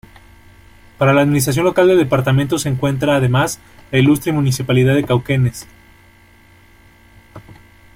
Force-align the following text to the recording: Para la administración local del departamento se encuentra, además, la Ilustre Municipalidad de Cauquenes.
Para 0.97 1.13
la 1.13 1.21
administración 1.21 1.63
local 1.63 1.87
del 1.87 1.99
departamento 1.99 2.57
se 2.57 2.69
encuentra, 2.69 3.17
además, 3.17 3.59
la 3.91 3.99
Ilustre 3.99 4.31
Municipalidad 4.31 4.95
de 4.95 5.03
Cauquenes. 5.03 5.67